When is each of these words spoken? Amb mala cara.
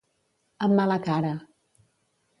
Amb 0.67 0.75
mala 0.79 0.97
cara. 1.09 1.37